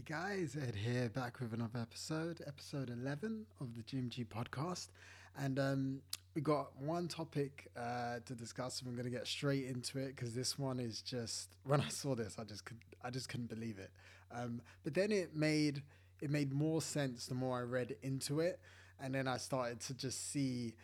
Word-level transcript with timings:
Hey 0.00 0.14
guys, 0.14 0.56
Ed 0.56 0.74
here, 0.76 1.10
back 1.10 1.40
with 1.40 1.52
another 1.52 1.78
episode, 1.78 2.40
episode 2.46 2.88
11 2.88 3.44
of 3.60 3.76
the 3.76 3.82
GMG 3.82 4.26
podcast. 4.26 4.88
And 5.36 5.58
um, 5.58 6.00
we 6.34 6.40
got 6.40 6.74
one 6.80 7.06
topic 7.06 7.68
uh, 7.76 8.20
to 8.24 8.34
discuss, 8.34 8.80
and 8.80 8.88
we're 8.88 8.96
going 8.96 9.12
to 9.12 9.18
get 9.18 9.26
straight 9.26 9.66
into 9.66 9.98
it 9.98 10.16
because 10.16 10.34
this 10.34 10.58
one 10.58 10.80
is 10.80 11.02
just, 11.02 11.50
when 11.64 11.82
I 11.82 11.88
saw 11.88 12.14
this, 12.14 12.36
I 12.38 12.44
just, 12.44 12.64
could, 12.64 12.78
I 13.04 13.10
just 13.10 13.28
couldn't 13.28 13.50
believe 13.50 13.78
it. 13.78 13.90
Um, 14.34 14.62
but 14.84 14.94
then 14.94 15.12
it 15.12 15.36
made, 15.36 15.82
it 16.22 16.30
made 16.30 16.50
more 16.50 16.80
sense 16.80 17.26
the 17.26 17.34
more 17.34 17.58
I 17.58 17.62
read 17.62 17.94
into 18.02 18.40
it. 18.40 18.58
And 19.02 19.14
then 19.14 19.28
I 19.28 19.36
started 19.36 19.80
to 19.80 19.94
just 19.94 20.32
see 20.32 20.76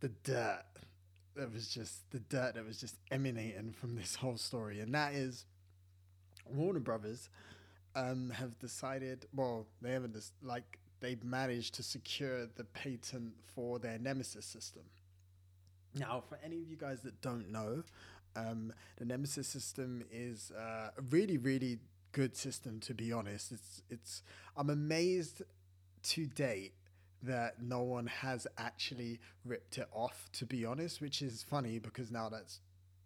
the 0.00 0.08
dirt 0.24 0.64
that 1.36 1.52
was 1.52 1.68
just, 1.68 2.10
the 2.10 2.18
dirt 2.18 2.56
that 2.56 2.66
was 2.66 2.80
just 2.80 2.96
emanating 3.12 3.72
from 3.72 3.94
this 3.94 4.16
whole 4.16 4.36
story. 4.36 4.80
And 4.80 4.92
that 4.96 5.14
is 5.14 5.46
Warner 6.52 6.80
Brothers 6.80 7.28
um, 7.94 8.30
have 8.30 8.58
decided, 8.58 9.26
well, 9.34 9.66
they 9.80 9.92
haven't, 9.92 10.14
dis- 10.14 10.32
like, 10.42 10.78
they've 11.00 11.22
managed 11.22 11.74
to 11.74 11.82
secure 11.82 12.46
the 12.56 12.64
patent 12.64 13.34
for 13.54 13.78
their 13.78 13.98
Nemesis 13.98 14.46
system. 14.46 14.82
Now, 15.94 16.22
for 16.26 16.38
any 16.42 16.62
of 16.62 16.68
you 16.68 16.76
guys 16.76 17.02
that 17.02 17.20
don't 17.20 17.50
know, 17.50 17.82
um, 18.34 18.72
the 18.96 19.04
Nemesis 19.04 19.46
system 19.46 20.04
is 20.10 20.50
uh, 20.56 20.90
a 20.96 21.02
really, 21.10 21.36
really 21.36 21.78
good 22.12 22.36
system. 22.36 22.80
To 22.80 22.94
be 22.94 23.12
honest, 23.12 23.52
it's 23.52 23.82
it's. 23.90 24.22
I'm 24.56 24.70
amazed 24.70 25.42
to 26.04 26.26
date 26.26 26.72
that 27.22 27.62
no 27.62 27.82
one 27.82 28.06
has 28.06 28.46
actually 28.56 29.20
ripped 29.44 29.78
it 29.78 29.88
off. 29.92 30.28
To 30.34 30.46
be 30.46 30.64
honest, 30.64 31.00
which 31.00 31.20
is 31.20 31.42
funny 31.42 31.78
because 31.78 32.10
now 32.10 32.28
that's 32.30 32.60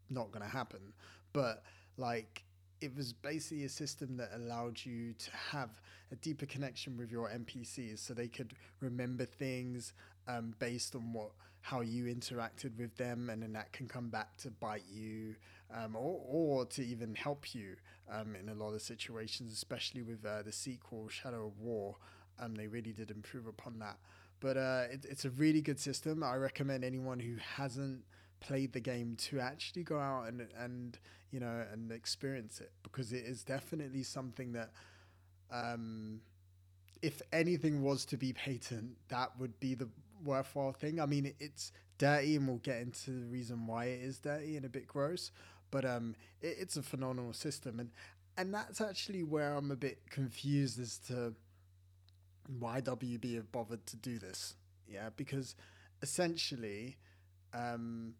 not 0.08 0.30
going 0.30 0.44
to 0.44 0.50
happen. 0.50 0.92
But 1.32 1.64
like 1.96 2.44
it 2.80 2.94
was 2.94 3.12
basically 3.12 3.64
a 3.64 3.68
system 3.68 4.16
that 4.16 4.30
allowed 4.34 4.78
you 4.84 5.14
to 5.14 5.30
have 5.50 5.70
a 6.12 6.16
deeper 6.16 6.46
connection 6.46 6.96
with 6.96 7.10
your 7.10 7.28
NPCs 7.30 7.98
so 7.98 8.14
they 8.14 8.28
could 8.28 8.54
remember 8.80 9.24
things 9.24 9.92
um, 10.28 10.54
based 10.58 10.94
on 10.94 11.12
what 11.12 11.30
how 11.62 11.80
you 11.80 12.04
interacted 12.04 12.78
with 12.78 12.96
them 12.96 13.28
and 13.28 13.42
then 13.42 13.52
that 13.52 13.72
can 13.72 13.88
come 13.88 14.08
back 14.08 14.36
to 14.36 14.50
bite 14.50 14.84
you 14.88 15.34
um, 15.74 15.96
or, 15.96 16.20
or 16.28 16.64
to 16.64 16.84
even 16.84 17.12
help 17.14 17.54
you 17.54 17.74
um, 18.08 18.36
in 18.40 18.48
a 18.48 18.54
lot 18.54 18.72
of 18.72 18.80
situations 18.80 19.52
especially 19.52 20.02
with 20.02 20.24
uh, 20.24 20.42
the 20.42 20.52
sequel 20.52 21.08
Shadow 21.08 21.46
of 21.46 21.58
War. 21.58 21.96
Um, 22.38 22.54
they 22.54 22.66
really 22.68 22.92
did 22.92 23.10
improve 23.10 23.46
upon 23.46 23.78
that. 23.80 23.96
But 24.38 24.56
uh, 24.56 24.84
it, 24.92 25.06
it's 25.08 25.24
a 25.24 25.30
really 25.30 25.62
good 25.62 25.80
system. 25.80 26.22
I 26.22 26.36
recommend 26.36 26.84
anyone 26.84 27.18
who 27.18 27.36
hasn't 27.56 28.04
played 28.46 28.72
the 28.72 28.80
game 28.80 29.16
to 29.16 29.40
actually 29.40 29.82
go 29.82 29.98
out 29.98 30.28
and 30.28 30.46
and 30.58 30.98
you 31.30 31.40
know 31.40 31.64
and 31.72 31.90
experience 31.90 32.60
it 32.60 32.70
because 32.82 33.12
it 33.12 33.24
is 33.24 33.42
definitely 33.42 34.02
something 34.02 34.52
that 34.52 34.70
um, 35.52 36.20
if 37.02 37.22
anything 37.32 37.82
was 37.82 38.04
to 38.04 38.16
be 38.16 38.32
patent 38.32 38.96
that 39.08 39.30
would 39.38 39.58
be 39.60 39.74
the 39.74 39.88
worthwhile 40.24 40.72
thing. 40.72 41.00
I 41.00 41.06
mean 41.06 41.34
it's 41.40 41.72
dirty 41.98 42.36
and 42.36 42.46
we'll 42.46 42.58
get 42.58 42.80
into 42.80 43.10
the 43.10 43.26
reason 43.26 43.66
why 43.66 43.86
it 43.86 44.00
is 44.02 44.18
dirty 44.18 44.56
and 44.56 44.64
a 44.64 44.68
bit 44.68 44.86
gross 44.86 45.30
but 45.70 45.84
um, 45.84 46.14
it, 46.40 46.56
it's 46.60 46.76
a 46.76 46.82
phenomenal 46.82 47.32
system. 47.32 47.80
And 47.80 47.90
and 48.38 48.52
that's 48.52 48.82
actually 48.82 49.22
where 49.24 49.54
i'm 49.54 49.70
a 49.70 49.76
bit 49.76 50.10
confused 50.10 50.78
as 50.78 50.98
to 50.98 51.32
why 52.58 52.82
wb 52.82 53.34
have 53.34 53.50
bothered 53.50 53.84
to 53.86 53.96
do 53.96 54.18
this. 54.18 54.54
Yeah 54.86 55.08
because 55.16 55.56
essentially 56.02 56.96
um, 57.54 58.14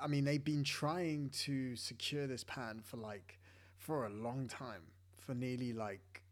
I 0.00 0.06
mean, 0.06 0.24
they've 0.24 0.42
been 0.42 0.64
trying 0.64 1.30
to 1.44 1.76
secure 1.76 2.26
this 2.26 2.44
patent 2.44 2.84
for 2.84 2.96
like 2.96 3.38
for 3.76 4.06
a 4.06 4.10
long 4.10 4.48
time, 4.48 4.82
for 5.18 5.34
nearly 5.34 5.72
like 5.72 6.22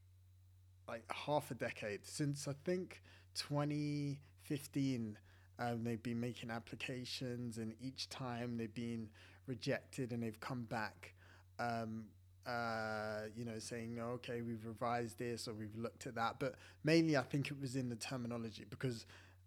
like 0.88 1.04
half 1.12 1.50
a 1.50 1.54
decade 1.54 2.06
since 2.06 2.48
I 2.48 2.54
think 2.64 3.02
2015. 3.34 5.18
Um, 5.60 5.82
they've 5.82 6.02
been 6.02 6.20
making 6.20 6.50
applications, 6.50 7.58
and 7.58 7.74
each 7.80 8.08
time 8.08 8.56
they've 8.56 8.72
been 8.72 9.08
rejected, 9.46 10.12
and 10.12 10.22
they've 10.22 10.38
come 10.38 10.62
back. 10.64 11.14
Um, 11.58 12.04
uh, 12.46 13.26
you 13.36 13.44
know, 13.44 13.58
saying, 13.58 13.98
okay, 14.00 14.40
we've 14.40 14.64
revised 14.64 15.18
this 15.18 15.48
or 15.48 15.52
we've 15.52 15.76
looked 15.76 16.06
at 16.06 16.14
that. 16.14 16.36
But 16.38 16.54
mainly, 16.82 17.16
I 17.16 17.22
think 17.22 17.50
it 17.50 17.60
was 17.60 17.76
in 17.76 17.90
the 17.90 17.96
terminology 17.96 18.64
because 18.70 19.04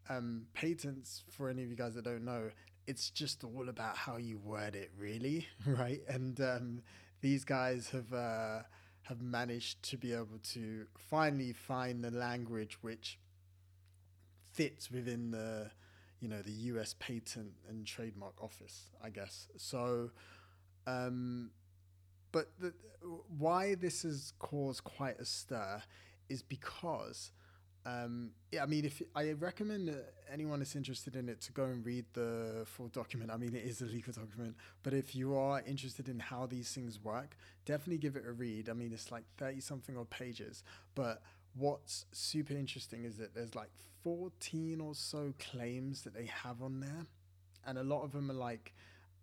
um, 0.09 0.45
patents, 0.53 1.23
for 1.29 1.49
any 1.49 1.63
of 1.63 1.69
you 1.69 1.75
guys 1.75 1.95
that 1.95 2.03
don't 2.03 2.23
know, 2.23 2.51
it's 2.91 3.09
just 3.09 3.45
all 3.45 3.69
about 3.69 3.95
how 3.95 4.17
you 4.17 4.37
word 4.37 4.75
it, 4.75 4.91
really, 4.99 5.47
right? 5.65 6.01
And 6.09 6.39
um, 6.41 6.81
these 7.21 7.45
guys 7.45 7.89
have 7.91 8.13
uh, 8.13 8.59
have 9.03 9.21
managed 9.21 9.81
to 9.91 9.97
be 9.97 10.11
able 10.11 10.39
to 10.53 10.85
finally 10.97 11.53
find 11.53 12.03
the 12.03 12.11
language 12.11 12.77
which 12.81 13.17
fits 14.51 14.91
within 14.91 15.31
the 15.31 15.71
you 16.19 16.27
know 16.27 16.41
the 16.41 16.51
U.S. 16.73 16.93
Patent 16.99 17.53
and 17.69 17.87
Trademark 17.87 18.43
Office, 18.43 18.91
I 19.01 19.09
guess. 19.09 19.47
So, 19.55 20.11
um, 20.85 21.51
but 22.33 22.49
the, 22.59 22.73
why 23.37 23.75
this 23.75 24.03
has 24.03 24.33
caused 24.37 24.83
quite 24.83 25.17
a 25.17 25.25
stir 25.25 25.81
is 26.27 26.43
because 26.43 27.31
um, 27.85 28.31
yeah, 28.51 28.63
I 28.63 28.65
mean, 28.65 28.85
if 28.85 29.01
I 29.15 29.31
recommend 29.31 29.95
anyone 30.31 30.59
that's 30.59 30.75
interested 30.75 31.15
in 31.15 31.27
it 31.27 31.41
to 31.41 31.51
go 31.51 31.65
and 31.65 31.85
read 31.85 32.05
the 32.13 32.63
full 32.65 32.87
document. 32.87 33.31
I 33.31 33.37
mean, 33.37 33.53
it 33.55 33.65
is 33.65 33.81
a 33.81 33.85
legal 33.85 34.13
document, 34.13 34.55
but 34.83 34.93
if 34.93 35.15
you 35.15 35.35
are 35.35 35.61
interested 35.67 36.07
in 36.07 36.19
how 36.19 36.45
these 36.45 36.71
things 36.71 36.99
work, 37.03 37.35
definitely 37.65 37.97
give 37.97 38.15
it 38.15 38.23
a 38.25 38.31
read. 38.31 38.69
I 38.69 38.73
mean, 38.73 38.93
it's 38.93 39.11
like 39.11 39.23
thirty 39.37 39.59
something 39.59 39.97
odd 39.97 40.09
pages, 40.09 40.63
but 40.95 41.21
what's 41.55 42.05
super 42.11 42.53
interesting 42.53 43.03
is 43.03 43.17
that 43.17 43.35
there's 43.35 43.55
like 43.55 43.71
fourteen 44.03 44.79
or 44.79 44.95
so 44.95 45.33
claims 45.39 46.03
that 46.03 46.13
they 46.13 46.25
have 46.25 46.61
on 46.61 46.79
there, 46.79 47.05
and 47.65 47.77
a 47.77 47.83
lot 47.83 48.03
of 48.03 48.11
them 48.13 48.31
are 48.31 48.35
like 48.35 48.73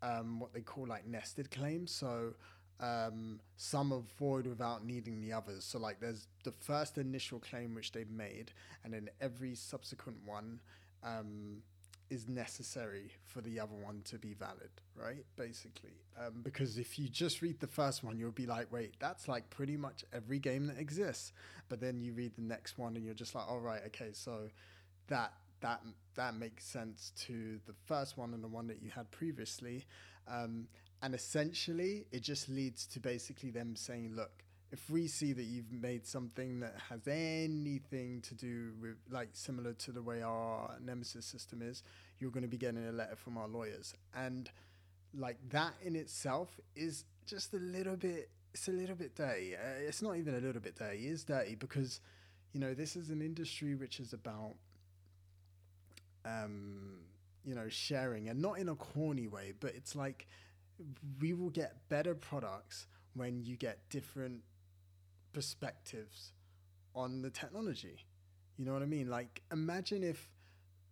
um, 0.03 0.41
what 0.41 0.53
they 0.53 0.61
call 0.61 0.87
like 0.87 1.07
nested 1.07 1.51
claims. 1.51 1.91
So 1.91 2.35
um, 2.81 3.41
some 3.57 3.93
are 3.93 4.03
void 4.19 4.47
without 4.47 4.85
needing 4.85 5.21
the 5.21 5.33
others. 5.33 5.65
So 5.65 5.79
like 5.79 6.01
there's 6.01 6.29
the 6.45 6.53
first 6.53 6.99
initial 6.99 7.39
claim 7.41 7.75
which 7.75 7.93
they've 7.93 8.11
made, 8.11 8.53
and 8.85 8.93
then 8.93 9.11
every 9.21 9.55
subsequent 9.55 10.19
one 10.25 10.61
um, 11.03 11.63
is 12.11 12.29
necessary 12.29 13.13
for 13.25 13.41
the 13.41 13.61
other 13.61 13.75
one 13.75 14.03
to 14.05 14.19
be 14.19 14.33
valid, 14.33 14.71
right? 14.95 15.25
Basically, 15.37 16.01
um, 16.19 16.41
because 16.43 16.79
if 16.79 16.99
you 16.99 17.09
just 17.09 17.43
read 17.43 17.61
the 17.61 17.67
first 17.67 18.05
one, 18.05 18.17
you'll 18.19 18.31
be 18.31 18.47
like, 18.47 18.73
wait, 18.73 18.95
that's 18.99 19.29
like 19.29 19.51
pretty 19.51 19.77
much 19.77 20.05
every 20.13 20.39
game 20.39 20.67
that 20.69 20.79
exists. 20.79 21.33
But 21.69 21.81
then 21.81 22.01
you 22.01 22.13
read 22.13 22.35
the 22.37 22.43
next 22.43 22.79
one, 22.79 22.97
and 22.97 23.05
you're 23.05 23.15
just 23.15 23.35
like, 23.35 23.49
all 23.49 23.61
right, 23.61 23.83
okay, 23.87 24.11
so 24.13 24.49
that 25.09 25.33
that 25.61 25.83
that 26.19 26.35
makes 26.35 26.65
sense 26.65 27.13
to 27.27 27.61
the 27.67 27.75
first 27.87 28.19
one 28.19 28.35
and 28.35 28.43
the 28.43 28.49
one 28.49 28.67
that 28.67 28.83
you 28.83 28.91
had 28.91 29.11
previously. 29.11 29.87
Um, 30.27 30.67
and 31.01 31.15
essentially, 31.15 32.07
it 32.11 32.23
just 32.23 32.49
leads 32.49 32.87
to 32.89 33.01
basically 33.01 33.51
them 33.51 33.77
saying, 33.77 34.15
look, 34.15 34.43
if 34.73 34.91
we 34.91 35.07
see 35.07 35.33
that 35.33 35.45
you've 35.45 35.73
made 35.73 36.07
something 36.07 36.61
that 36.61 36.75
has 36.91 37.07
anything 37.07 38.21
to 38.23 38.35
do 38.35 38.73
with, 38.83 38.97
like, 39.09 39.29
similar 39.33 39.73
to 39.75 39.93
the 39.93 40.03
way 40.03 40.21
our 40.21 40.77
Nemesis 40.85 41.25
system 41.25 41.63
is, 41.63 41.85
you're 42.19 42.33
going 42.33 42.43
to 42.43 42.49
be 42.49 42.59
getting 42.59 42.87
a 42.87 42.93
letter 42.93 43.17
from 43.17 43.39
our 43.39 43.49
lawyers. 43.49 43.95
And, 44.15 44.51
like, 45.17 45.39
that 45.51 45.75
in 45.83 45.95
itself 45.95 46.59
is 46.75 47.05
just 47.27 47.55
a 47.55 47.59
little 47.59 47.97
bit, 47.97 48.29
it's 48.53 48.67
a 48.67 48.73
little 48.73 48.97
bit 48.97 49.15
dirty. 49.15 49.55
Uh, 49.55 49.87
it's 49.87 50.03
not 50.03 50.17
even 50.17 50.35
a 50.35 50.41
little 50.41 50.61
bit 50.61 50.77
dirty, 50.77 51.07
it's 51.07 51.23
dirty 51.23 51.55
because, 51.55 52.01
you 52.53 52.61
know, 52.61 52.75
this 52.75 52.97
is 52.97 53.09
an 53.09 53.23
industry 53.23 53.77
which 53.77 54.01
is 54.01 54.13
about, 54.13 54.57
um, 56.29 56.99
you 57.45 57.55
know, 57.55 57.69
sharing 57.69 58.29
and 58.29 58.41
not 58.41 58.59
in 58.59 58.69
a 58.69 58.75
corny 58.75 59.27
way, 59.27 59.53
but 59.59 59.75
it's 59.75 59.97
like, 59.97 60.27
we 61.21 61.33
will 61.33 61.51
get 61.51 61.89
better 61.89 62.15
products 62.15 62.87
when 63.15 63.43
you 63.43 63.57
get 63.57 63.89
different 63.91 64.43
perspectives 65.33 66.33
on 66.95 67.23
the 67.23 67.31
technology. 67.31 68.05
You 68.57 68.65
know 68.65 68.73
what 68.73 68.83
I 68.83 68.87
mean? 68.87 69.09
Like 69.09 69.43
imagine 69.53 70.03
if 70.03 70.29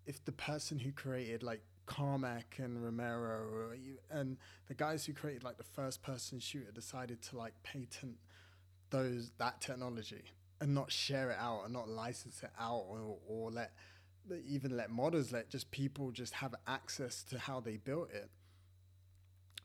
if 0.07 0.25
the 0.25 0.33
person 0.33 0.79
who 0.79 0.93
created 0.93 1.43
like 1.43 1.63
Carmack 1.87 2.59
and 2.59 2.83
Romero 2.83 3.73
and 4.11 4.37
the 4.69 4.75
guys 4.75 5.05
who 5.05 5.13
created 5.13 5.45
like 5.45 5.57
the 5.57 5.65
first 5.65 6.03
person 6.03 6.39
shooter 6.39 6.71
decided 6.73 7.23
to 7.23 7.37
like 7.37 7.55
patent 7.63 8.17
those 8.91 9.33
that 9.39 9.61
technology 9.61 10.25
and 10.61 10.75
not 10.75 10.91
share 10.91 11.31
it 11.31 11.39
out 11.39 11.63
and 11.65 11.73
not 11.73 11.89
license 11.89 12.43
it 12.43 12.51
out 12.59 12.85
or, 12.89 13.19
or 13.29 13.51
let 13.51 13.73
even 14.47 14.77
let 14.77 14.91
modders 14.91 15.33
let 15.33 15.49
just 15.49 15.71
people 15.71 16.11
just 16.11 16.35
have 16.35 16.55
access 16.67 17.23
to 17.23 17.39
how 17.39 17.61
they 17.61 17.77
built 17.77 18.11
it 18.13 18.31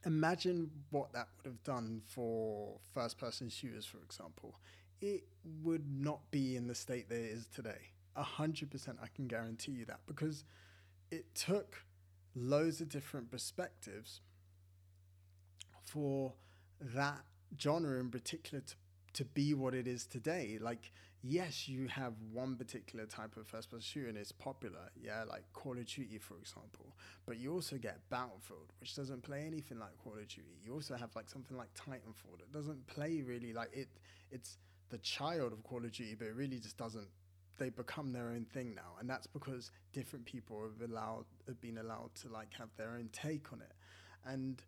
imagine 0.06 0.70
what 0.90 1.14
that 1.14 1.28
would 1.38 1.46
have 1.46 1.64
done 1.64 2.02
for 2.08 2.80
first 2.94 3.18
person 3.18 3.50
shooters, 3.50 3.86
for 3.86 4.00
example. 4.00 4.56
It 5.00 5.24
would 5.64 5.86
not 5.90 6.30
be 6.32 6.56
in 6.56 6.68
the 6.68 6.76
state 6.76 7.10
that 7.10 7.16
it 7.20 7.32
is 7.32 7.48
today. 7.48 7.92
A 8.16 8.24
hundred 8.24 8.72
percent, 8.72 8.98
I 9.02 9.08
can 9.14 9.28
guarantee 9.28 9.72
you 9.72 9.86
that 9.86 10.02
because 10.06 10.44
it 11.12 11.34
took 11.36 11.84
loads 12.36 12.82
of 12.82 12.90
different 12.90 13.32
perspectives 13.32 14.22
for 15.84 16.34
that 16.80 17.22
genre 17.60 18.00
in 18.00 18.10
particular 18.10 18.64
to, 18.66 18.76
to 19.14 19.26
be 19.26 19.54
what 19.54 19.74
it 19.74 19.88
is 19.88 20.06
today. 20.06 20.58
Like, 20.60 20.92
yes, 21.24 21.68
you 21.68 21.88
have 21.88 22.14
one 22.32 22.56
particular 22.56 23.06
type 23.06 23.38
of 23.38 23.48
first 23.48 23.70
person 23.70 23.82
shooter 23.82 24.08
and 24.08 24.18
it's 24.18 24.32
popular, 24.32 24.90
yeah, 24.96 25.24
like 25.24 25.44
Call 25.54 25.78
of 25.78 25.86
Duty, 25.86 26.18
for 26.18 26.38
example. 26.38 26.96
But 27.26 27.38
you 27.38 27.54
also 27.54 27.78
get 27.78 28.00
Battlefield, 28.10 28.74
which 28.80 28.96
doesn't 28.96 29.24
play 29.24 29.44
anything 29.46 29.80
like 29.80 29.98
Call 30.04 30.14
of 30.14 30.28
Duty. 30.28 30.60
You 30.64 30.74
also 30.74 30.96
have 30.96 31.16
like 31.16 31.30
something 31.30 31.58
like 31.58 31.70
Titanfall 31.74 32.40
that 32.40 32.52
doesn't 32.52 32.86
play 32.88 33.22
really 33.22 33.54
like 33.54 33.70
it. 33.74 33.90
It's 34.32 34.58
the 34.90 34.98
child 35.00 35.54
of 35.54 35.64
Call 35.64 35.78
of 35.80 35.92
Duty, 35.92 36.16
but 36.18 36.28
it 36.28 36.36
really 36.36 36.60
just 36.60 36.78
doesn't. 36.78 37.08
They 37.58 37.70
become 37.70 38.12
their 38.12 38.30
own 38.30 38.46
thing 38.46 38.74
now, 38.74 38.96
and 39.00 39.08
that's 39.08 39.28
because 39.28 39.70
different 39.94 40.26
people 40.26 40.64
have 40.64 40.90
allowed 40.90 41.26
have 41.48 41.62
been 41.62 41.78
allowed 41.78 42.10
to 42.22 42.30
like 42.30 42.52
have 42.58 42.70
their 42.76 42.92
own 42.92 43.10
take 43.12 43.54
on 43.54 43.62
it, 43.62 43.74
and 44.26 44.64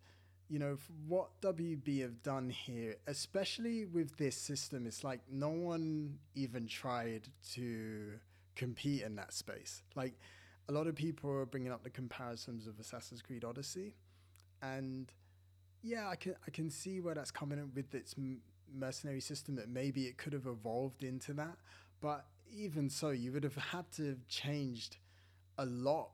you 0.48 0.58
know 0.58 0.76
what 1.06 1.40
WB 1.40 2.02
have 2.02 2.22
done 2.22 2.50
here, 2.50 2.96
especially 3.06 3.86
with 3.86 4.16
this 4.16 4.36
system, 4.36 4.86
it's 4.86 5.02
like 5.02 5.20
no 5.30 5.48
one 5.48 6.18
even 6.34 6.66
tried 6.66 7.28
to 7.52 8.12
compete 8.54 9.02
in 9.02 9.16
that 9.16 9.32
space. 9.32 9.82
Like 9.94 10.14
a 10.68 10.72
lot 10.72 10.86
of 10.86 10.94
people 10.94 11.30
are 11.30 11.46
bringing 11.46 11.72
up 11.72 11.82
the 11.82 11.90
comparisons 11.90 12.66
of 12.66 12.78
Assassin's 12.78 13.22
Creed 13.22 13.44
Odyssey, 13.44 13.94
and 14.62 15.12
yeah, 15.82 16.08
I 16.08 16.16
can 16.16 16.34
I 16.46 16.50
can 16.50 16.70
see 16.70 17.00
where 17.00 17.14
that's 17.14 17.30
coming 17.30 17.58
in 17.58 17.70
with 17.74 17.94
its 17.94 18.14
mercenary 18.72 19.20
system 19.20 19.56
that 19.56 19.68
maybe 19.68 20.06
it 20.06 20.18
could 20.18 20.32
have 20.32 20.46
evolved 20.46 21.04
into 21.04 21.32
that, 21.34 21.56
but 22.00 22.26
even 22.52 22.88
so, 22.88 23.10
you 23.10 23.32
would 23.32 23.44
have 23.44 23.56
had 23.56 23.90
to 23.92 24.06
have 24.06 24.28
changed 24.28 24.98
a 25.58 25.66
lot 25.66 26.10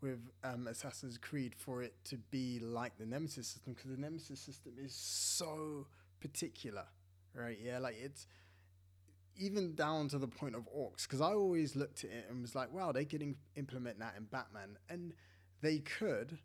with 0.00 0.20
um, 0.44 0.66
Assassin's 0.66 1.18
Creed 1.18 1.54
for 1.56 1.82
it 1.82 1.94
to 2.04 2.16
be 2.30 2.58
like 2.60 2.96
the 2.98 3.06
Nemesis 3.06 3.48
system 3.48 3.74
because 3.74 3.90
the 3.90 4.00
Nemesis 4.00 4.40
system 4.40 4.72
is 4.78 4.94
so 4.94 5.86
particular, 6.20 6.84
right? 7.34 7.58
Yeah, 7.62 7.78
like 7.78 7.96
it's 8.02 8.26
even 9.36 9.74
down 9.74 10.08
to 10.08 10.18
the 10.18 10.28
point 10.28 10.54
of 10.54 10.68
orcs 10.76 11.02
because 11.02 11.20
I 11.20 11.32
always 11.32 11.76
looked 11.76 12.04
at 12.04 12.10
it 12.10 12.26
and 12.28 12.42
was 12.42 12.54
like, 12.54 12.72
wow, 12.72 12.92
they 12.92 13.04
could 13.04 13.22
in- 13.22 13.36
implement 13.56 13.98
that 14.00 14.14
in 14.16 14.24
Batman, 14.24 14.76
and 14.88 15.12
they 15.62 15.78
could, 15.78 16.38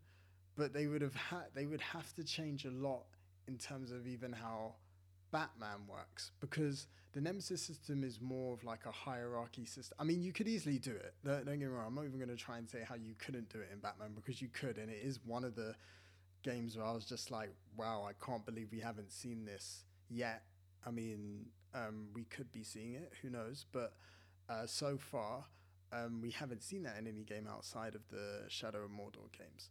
but 0.56 0.72
they 0.72 0.86
would 0.86 1.02
have 1.02 1.14
had 1.14 1.46
they 1.54 1.66
would 1.66 1.80
have 1.80 2.14
to 2.14 2.24
change 2.24 2.64
a 2.64 2.70
lot 2.70 3.04
in 3.48 3.58
terms 3.58 3.90
of 3.90 4.06
even 4.06 4.32
how 4.32 4.74
Batman 5.30 5.86
works 5.88 6.32
because 6.40 6.86
the 7.16 7.22
Nemesis 7.22 7.62
system 7.62 8.04
is 8.04 8.20
more 8.20 8.52
of 8.52 8.62
like 8.62 8.84
a 8.84 8.90
hierarchy 8.90 9.64
system. 9.64 9.96
I 9.98 10.04
mean, 10.04 10.22
you 10.22 10.34
could 10.34 10.46
easily 10.46 10.78
do 10.78 10.90
it. 10.90 11.14
Don't, 11.24 11.46
get 11.46 11.58
me 11.58 11.64
wrong. 11.64 11.86
I'm 11.86 11.94
not 11.94 12.04
even 12.04 12.18
going 12.18 12.28
to 12.28 12.36
try 12.36 12.58
and 12.58 12.68
say 12.68 12.80
how 12.86 12.94
you 12.94 13.14
couldn't 13.18 13.48
do 13.48 13.58
it 13.58 13.70
in 13.72 13.78
Batman 13.78 14.10
because 14.14 14.42
you 14.42 14.48
could, 14.52 14.76
and 14.76 14.90
it 14.90 15.00
is 15.02 15.18
one 15.24 15.42
of 15.42 15.54
the 15.54 15.74
games 16.42 16.76
where 16.76 16.84
I 16.84 16.92
was 16.92 17.06
just 17.06 17.30
like, 17.30 17.54
wow, 17.74 18.06
I 18.06 18.12
can't 18.22 18.44
believe 18.44 18.68
we 18.70 18.80
haven't 18.80 19.10
seen 19.10 19.46
this 19.46 19.86
yet. 20.10 20.42
I 20.86 20.90
mean, 20.90 21.46
um, 21.74 22.08
we 22.12 22.24
could 22.24 22.52
be 22.52 22.62
seeing 22.62 22.92
it. 22.92 23.10
Who 23.22 23.30
knows? 23.30 23.64
But 23.72 23.94
uh, 24.50 24.66
so 24.66 24.98
far, 24.98 25.46
um, 25.94 26.20
we 26.20 26.30
haven't 26.30 26.62
seen 26.62 26.82
that 26.82 26.98
in 26.98 27.06
any 27.06 27.24
game 27.24 27.48
outside 27.50 27.94
of 27.94 28.02
the 28.10 28.42
Shadow 28.48 28.84
of 28.84 28.90
Mordor 28.90 29.32
games. 29.32 29.70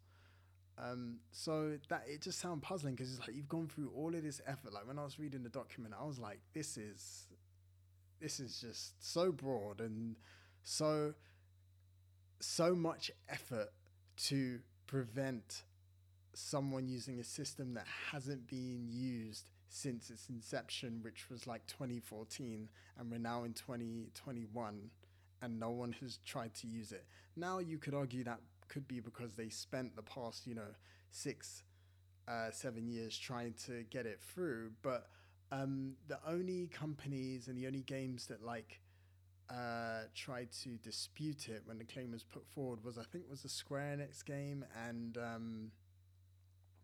Um, 0.80 1.18
so 1.32 1.78
that 1.90 2.06
it 2.08 2.22
just 2.22 2.40
sounds 2.40 2.62
puzzling 2.64 2.96
because 2.96 3.12
it's 3.12 3.26
like 3.26 3.36
you've 3.36 3.48
gone 3.48 3.68
through 3.68 3.92
all 3.96 4.16
of 4.16 4.24
this 4.24 4.42
effort. 4.48 4.74
Like 4.74 4.88
when 4.88 4.98
I 4.98 5.04
was 5.04 5.20
reading 5.20 5.44
the 5.44 5.50
document, 5.50 5.94
I 5.98 6.06
was 6.06 6.18
like, 6.18 6.40
this 6.54 6.76
is 6.76 7.28
this 8.26 8.40
is 8.40 8.60
just 8.60 8.94
so 9.00 9.32
broad 9.32 9.80
and 9.80 10.16
so 10.64 11.14
so 12.40 12.74
much 12.74 13.12
effort 13.30 13.70
to 14.18 14.58
prevent 14.88 15.62
someone 16.34 16.88
using 16.88 17.20
a 17.20 17.24
system 17.24 17.76
that 17.76 17.86
hasn't 18.12 18.48
been 18.48 18.88
used 18.90 19.52
since 19.70 20.10
its 20.10 20.28
inception, 20.28 21.02
which 21.04 21.30
was 21.30 21.46
like 21.46 21.68
2014, 21.68 22.68
and 22.98 23.12
we're 23.12 23.20
now 23.20 23.44
in 23.44 23.54
2021, 23.54 24.90
and 25.44 25.60
no 25.60 25.70
one 25.70 25.96
has 26.02 26.18
tried 26.26 26.56
to 26.56 26.66
use 26.66 26.92
it. 26.92 27.06
Now 27.36 27.60
you 27.60 27.78
could 27.78 27.94
argue 27.94 28.24
that 28.24 28.40
could 28.68 28.88
be 28.88 29.02
because 29.02 29.34
they 29.34 29.50
spent 29.50 29.96
the 29.96 30.02
past, 30.02 30.48
you 30.48 30.56
know, 30.56 30.74
six, 31.12 31.62
uh, 32.28 32.50
seven 32.50 32.88
years 32.88 33.16
trying 33.16 33.54
to 33.68 33.84
get 33.92 34.08
it 34.08 34.20
through. 34.20 34.72
But 34.82 35.10
um, 35.52 35.94
the 36.08 36.20
only 36.28 36.68
companies 36.68 37.48
and 37.48 37.58
the 37.58 37.68
only 37.68 37.82
games 37.82 38.28
that 38.28 38.44
like 38.44 38.80
uh, 39.50 40.04
tried 40.16 40.52
to 40.64 40.70
dispute 40.78 41.50
it 41.50 41.62
when 41.66 41.78
the 41.78 41.84
claim 41.84 42.12
was 42.12 42.24
put 42.24 42.46
forward 42.48 42.84
was 42.84 42.98
I 42.98 43.04
think 43.04 43.26
was 43.30 43.46
a 43.46 43.50
Square 43.50 43.98
Enix 43.98 44.26
game 44.26 44.66
and 44.88 45.18
um, 45.18 45.72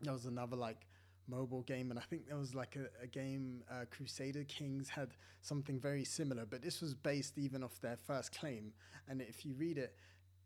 there 0.00 0.12
was 0.12 0.26
another 0.26 0.56
like 0.56 0.86
mobile 1.28 1.62
game 1.62 1.90
and 1.90 1.98
I 1.98 2.02
think 2.02 2.28
there 2.28 2.36
was 2.36 2.54
like 2.54 2.76
a, 2.76 3.02
a 3.02 3.06
game 3.06 3.62
uh, 3.70 3.84
Crusader 3.90 4.44
Kings 4.44 4.88
had 4.88 5.10
something 5.40 5.80
very 5.80 6.04
similar 6.04 6.46
but 6.46 6.62
this 6.62 6.80
was 6.80 6.94
based 6.94 7.38
even 7.38 7.64
off 7.64 7.80
their 7.80 7.96
first 7.96 8.36
claim 8.36 8.72
and 9.08 9.20
if 9.20 9.44
you 9.44 9.54
read 9.54 9.78
it 9.78 9.96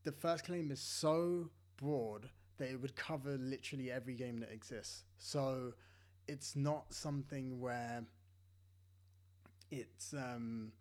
the 0.04 0.12
first 0.12 0.44
claim 0.44 0.70
is 0.70 0.80
so 0.80 1.50
broad 1.76 2.30
that 2.58 2.70
it 2.70 2.80
would 2.80 2.96
cover 2.96 3.36
literally 3.36 3.90
every 3.90 4.14
game 4.14 4.38
that 4.38 4.50
exists. 4.50 5.04
So 5.18 5.74
it's 6.28 6.56
not 6.56 6.92
something 6.92 7.60
where 7.60 8.04
it's 9.70 10.12
um, 10.14 10.72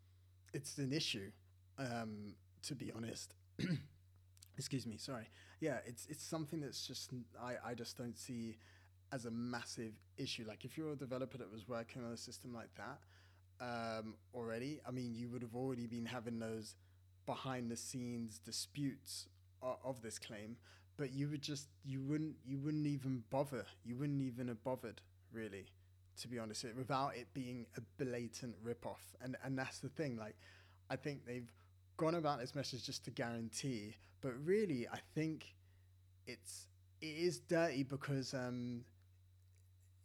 it's 0.54 0.78
an 0.78 0.94
issue, 0.94 1.32
um, 1.78 2.36
to 2.64 2.76
be 2.76 2.92
honest. 2.96 3.34
Excuse 4.58 4.86
me, 4.86 4.98
sorry. 4.98 5.30
Yeah, 5.60 5.78
it's 5.86 6.06
it's 6.08 6.24
something 6.24 6.62
that's 6.62 6.86
just 6.86 7.12
I, 7.42 7.72
I 7.72 7.74
just 7.74 7.98
don't 7.98 8.18
see 8.18 8.58
as 9.12 9.26
a 9.26 9.32
massive 9.32 9.94
issue. 10.18 10.46
Like 10.48 10.66
if 10.66 10.78
you're 10.78 10.92
a 10.94 10.96
developer 10.96 11.38
that 11.38 11.52
was 11.52 11.68
working 11.68 12.04
on 12.04 12.12
a 12.12 12.18
system 12.18 12.54
like 12.54 12.70
that 12.78 13.00
um, 13.66 14.16
already, 14.34 14.80
I 14.88 14.92
mean, 14.92 15.14
you 15.16 15.30
would 15.30 15.42
have 15.42 15.56
already 15.56 15.88
been 15.88 16.06
having 16.06 16.40
those 16.40 16.76
behind 17.26 17.72
the 17.72 17.78
scenes 17.78 18.40
disputes 18.40 19.28
of, 19.62 19.78
of 19.84 20.02
this 20.02 20.20
claim, 20.20 20.58
but 20.98 21.14
you 21.14 21.30
would 21.30 21.42
just 21.42 21.68
you 21.84 22.02
wouldn't 22.02 22.36
you 22.46 22.60
wouldn't 22.60 22.88
even 22.88 23.24
bother. 23.30 23.66
You 23.84 23.96
wouldn't 23.98 24.22
even 24.22 24.48
have 24.48 24.64
bothered 24.64 25.02
really, 25.36 25.66
to 26.22 26.28
be 26.28 26.40
honest, 26.40 26.66
without 26.78 27.16
it 27.16 27.28
being 27.34 27.66
a 27.78 28.04
blatant 28.04 28.56
ripoff. 28.64 29.04
And 29.22 29.36
and 29.44 29.58
that's 29.58 29.80
the 29.80 29.90
thing. 29.90 30.18
Like, 30.18 30.36
I 30.90 30.96
think 30.96 31.26
they've 31.26 31.52
gone 31.98 32.16
about 32.16 32.40
this 32.40 32.56
message 32.56 32.86
just 32.86 33.06
to 33.06 33.12
guarantee, 33.12 33.96
but 34.22 34.34
really, 34.44 34.88
I 34.92 35.00
think 35.14 35.56
it's 36.26 36.68
it 37.02 37.06
is 37.06 37.40
dirty 37.40 37.84
because 37.84 38.34
um, 38.34 38.84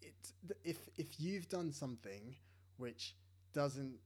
it's 0.02 0.32
if 0.64 0.78
if 0.96 1.20
you've 1.20 1.48
done 1.48 1.72
something 1.72 2.34
which 2.76 3.14
doesn't 3.52 3.98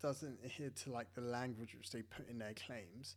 doesn't 0.00 0.38
adhere 0.44 0.70
to 0.70 0.90
like 0.90 1.12
the 1.14 1.20
language 1.20 1.74
which 1.74 1.90
they 1.90 2.02
put 2.02 2.28
in 2.28 2.38
their 2.38 2.54
claims, 2.54 3.16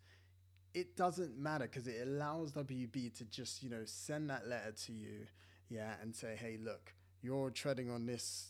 it 0.73 0.95
doesn't 0.95 1.37
matter 1.37 1.65
because 1.65 1.87
it 1.87 2.07
allows 2.07 2.51
WB 2.53 3.17
to 3.17 3.25
just 3.25 3.63
you 3.63 3.69
know 3.69 3.83
send 3.85 4.29
that 4.29 4.47
letter 4.47 4.71
to 4.85 4.91
you, 4.91 5.27
yeah, 5.69 5.93
and 6.01 6.15
say, 6.15 6.35
hey, 6.39 6.57
look, 6.61 6.93
you're 7.27 7.49
treading 7.49 7.89
on 7.89 8.05
this 8.05 8.47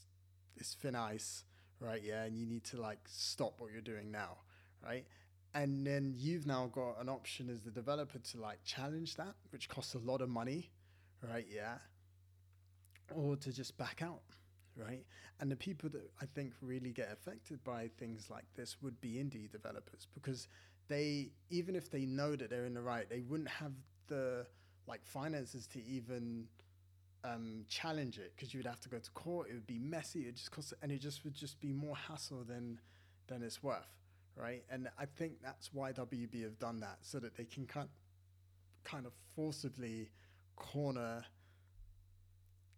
this 0.56 0.76
thin 0.82 0.96
ice, 0.96 1.44
right? 1.80 2.02
Yeah, 2.04 2.24
and 2.24 2.38
you 2.38 2.46
need 2.46 2.64
to 2.66 2.80
like 2.80 3.00
stop 3.08 3.56
what 3.60 3.72
you're 3.72 3.82
doing 3.94 4.12
now, 4.12 4.38
right? 4.86 5.06
And 5.54 5.86
then 5.86 6.14
you've 6.16 6.46
now 6.46 6.70
got 6.72 7.02
an 7.02 7.10
option 7.10 7.50
as 7.50 7.62
the 7.62 7.72
developer 7.72 8.20
to 8.20 8.40
like 8.40 8.60
challenge 8.64 9.16
that, 9.16 9.34
which 9.52 9.68
costs 9.68 9.96
a 9.96 10.00
lot 10.00 10.22
of 10.22 10.30
money, 10.30 10.70
right? 11.28 11.46
Yeah, 11.50 11.78
or 13.16 13.36
to 13.38 13.52
just 13.52 13.78
back 13.78 14.02
out 14.02 14.22
right? 14.78 15.04
And 15.40 15.52
the 15.52 15.56
people 15.56 15.90
that 15.90 16.12
I 16.22 16.26
think 16.36 16.54
really 16.62 16.92
get 16.92 17.10
affected 17.12 17.64
by 17.64 17.90
things 17.98 18.28
like 18.30 18.46
this 18.56 18.78
would 18.82 19.02
be 19.02 19.14
indie 19.14 19.52
developers 19.52 20.08
because 20.14 20.48
they, 20.88 21.32
even 21.50 21.76
if 21.76 21.90
they 21.90 22.06
know 22.06 22.36
that 22.36 22.52
they're 22.52 22.66
in 22.66 22.76
the 22.76 22.82
right, 22.82 23.10
they 23.10 23.22
wouldn't 23.22 23.50
have 23.50 23.72
the 24.08 24.46
like 24.88 25.04
finances 25.04 25.68
to 25.68 25.84
even 25.84 26.46
um, 27.24 27.66
challenge 27.68 28.18
it 28.18 28.34
because 28.36 28.54
you 28.54 28.60
would 28.60 28.68
have 28.68 28.80
to 28.82 28.90
go 28.90 29.00
to 29.00 29.12
court. 29.12 29.50
It 29.50 29.54
would 29.54 29.68
be 29.68 29.80
messy. 29.80 30.22
It 30.22 30.36
just 30.36 30.52
cost, 30.52 30.74
and 30.82 30.92
it 30.92 31.00
just 31.00 31.24
would 31.24 31.36
just 31.36 31.60
be 31.60 31.72
more 31.72 31.96
hassle 31.96 32.44
than 32.48 32.80
than 33.28 33.44
it's 33.44 33.62
worth, 33.62 33.94
right? 34.36 34.64
And 34.70 34.90
I 34.98 35.06
think 35.06 35.42
that's 35.44 35.74
why 35.74 35.92
WB 35.92 36.44
have 36.44 36.60
done 36.60 36.80
that 36.80 37.00
so 37.02 37.20
that 37.20 37.36
they 37.36 37.46
can 37.46 37.66
kind 37.66 37.90
kind 38.84 39.06
of 39.06 39.12
forcibly 39.36 40.10
corner 40.56 41.24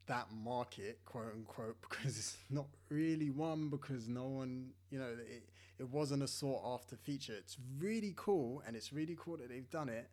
that 0.08 0.27
market, 0.31 1.00
quote 1.05 1.34
unquote, 1.34 1.77
because 1.89 2.17
it's 2.17 2.38
not 2.50 2.65
really 2.89 3.29
one 3.29 3.69
because 3.69 4.08
no 4.08 4.25
one, 4.25 4.72
you 4.89 5.00
know, 5.00 5.15
it, 5.19 5.50
it 5.77 5.88
wasn't 5.88 6.22
a 6.22 6.27
sought 6.27 6.62
after 6.65 6.98
feature. 6.98 7.34
It's 7.38 7.58
really 7.77 8.13
cool 8.17 8.62
and 8.67 8.75
it's 8.75 8.91
really 8.91 9.15
cool 9.17 9.38
that 9.38 9.50
they've 9.50 9.69
done 9.69 9.88
it. 9.88 10.10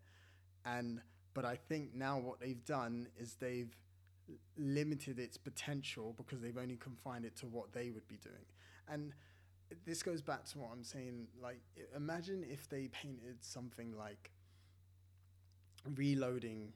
And, 0.64 1.00
but 1.34 1.44
I 1.44 1.56
think 1.56 1.94
now 1.94 2.18
what 2.18 2.40
they've 2.40 2.64
done 2.64 3.08
is 3.18 3.34
they've 3.34 3.74
limited 4.56 5.18
its 5.18 5.36
potential 5.36 6.14
because 6.16 6.40
they've 6.40 6.58
only 6.58 6.76
confined 6.76 7.24
it 7.24 7.36
to 7.36 7.46
what 7.46 7.72
they 7.72 7.90
would 7.90 8.06
be 8.08 8.16
doing. 8.16 8.44
And 8.88 9.12
this 9.84 10.02
goes 10.02 10.22
back 10.22 10.44
to 10.46 10.58
what 10.58 10.70
I'm 10.72 10.84
saying. 10.84 11.28
Like, 11.42 11.60
imagine 11.94 12.44
if 12.48 12.68
they 12.68 12.88
painted 12.88 13.36
something 13.40 13.96
like 13.96 14.30
reloading 15.94 16.72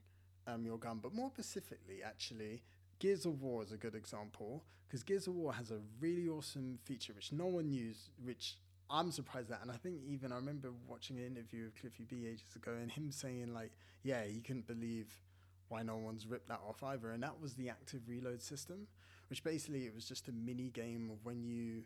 um, 0.47 0.65
your 0.65 0.79
gun, 0.79 1.01
but 1.03 1.15
more 1.15 1.31
specifically, 1.31 2.03
actually, 2.05 2.63
Gears 2.99 3.27
of 3.27 3.43
War 3.43 3.63
is 3.63 3.73
a 3.73 3.77
good 3.77 3.95
example 3.95 4.65
because 4.87 5.03
Gears 5.03 5.27
of 5.27 5.35
War 5.35 5.53
has 5.53 5.71
a 5.71 5.79
really 6.01 6.29
awesome 6.29 6.79
feature 6.85 7.13
which 7.13 7.33
no 7.33 7.47
one 7.47 7.71
used, 7.71 8.11
which 8.23 8.57
I'm 8.91 9.13
surprised 9.13 9.51
at. 9.53 9.63
And 9.63 9.71
I 9.71 9.77
think 9.77 10.01
even 10.07 10.33
I 10.33 10.37
remember 10.37 10.71
watching 10.89 11.17
an 11.19 11.27
interview 11.27 11.65
with 11.65 11.81
Cliffy 11.81 12.05
B 12.05 12.27
ages 12.27 12.55
ago 12.57 12.73
and 12.73 12.91
him 12.91 13.11
saying, 13.13 13.55
like, 13.55 13.71
yeah, 14.03 14.25
he 14.25 14.41
couldn't 14.41 14.67
believe 14.67 15.15
why 15.71 15.83
no 15.83 15.97
one's 15.97 16.27
ripped 16.27 16.49
that 16.49 16.61
off 16.69 16.83
either. 16.83 17.13
And 17.13 17.23
that 17.23 17.41
was 17.41 17.55
the 17.55 17.71
active 17.71 18.03
reload 18.09 18.43
system, 18.43 18.87
which 19.29 19.43
basically 19.43 19.87
it 19.87 19.95
was 19.95 20.05
just 20.05 20.29
a 20.29 20.33
mini 20.33 20.69
game 20.69 21.11
of 21.11 21.25
when 21.25 21.43
you 21.43 21.85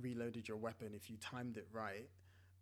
reloaded 0.00 0.48
your 0.48 0.56
weapon, 0.56 0.92
if 0.94 1.08
you 1.08 1.16
timed 1.20 1.56
it 1.56 1.66
right, 1.72 2.08